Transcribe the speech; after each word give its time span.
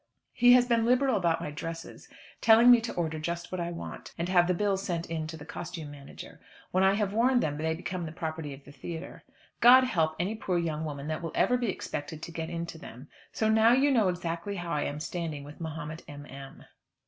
He 0.33 0.53
has 0.53 0.65
been 0.65 0.83
liberal 0.83 1.15
about 1.15 1.41
my 1.41 1.51
dresses, 1.51 2.09
telling 2.41 2.71
me 2.71 2.81
to 2.81 2.93
order 2.95 3.19
just 3.19 3.51
what 3.51 3.61
I 3.61 3.69
want, 3.71 4.13
and 4.17 4.29
have 4.29 4.47
the 4.47 4.55
bill 4.55 4.75
sent 4.75 5.05
in 5.11 5.27
to 5.27 5.37
the 5.37 5.45
costume 5.45 5.91
manager. 5.91 6.41
When 6.71 6.83
I 6.83 6.95
have 6.95 7.13
worn 7.13 7.39
them 7.39 7.55
they 7.59 7.75
become 7.75 8.07
the 8.07 8.11
property 8.11 8.51
of 8.51 8.63
the 8.63 8.71
theatre. 8.71 9.23
God 9.59 9.83
help 9.83 10.15
any 10.19 10.33
poor 10.33 10.57
young 10.57 10.85
woman 10.85 11.05
that 11.05 11.21
will 11.21 11.33
ever 11.35 11.55
be 11.55 11.69
expected 11.69 12.23
to 12.23 12.31
get 12.31 12.49
into 12.49 12.79
them. 12.79 13.09
So 13.31 13.47
now 13.47 13.73
you 13.73 13.91
know 13.91 14.07
exactly 14.09 14.55
how 14.55 14.71
I 14.71 14.85
am 14.85 14.99
standing 14.99 15.43
with 15.43 15.61
Mahomet 15.61 16.01
M. 16.07 16.25
M. 16.25 16.65